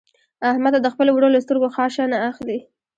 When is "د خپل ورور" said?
0.81-1.31